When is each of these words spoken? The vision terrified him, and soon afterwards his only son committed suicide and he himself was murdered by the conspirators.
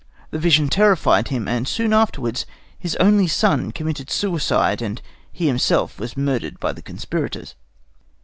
The 0.31 0.39
vision 0.39 0.67
terrified 0.67 1.27
him, 1.27 1.47
and 1.47 1.67
soon 1.67 1.93
afterwards 1.93 2.47
his 2.79 2.95
only 2.95 3.27
son 3.27 3.71
committed 3.71 4.09
suicide 4.09 4.81
and 4.81 4.99
he 5.31 5.45
himself 5.45 5.99
was 5.99 6.17
murdered 6.17 6.59
by 6.59 6.71
the 6.73 6.81
conspirators. 6.81 7.53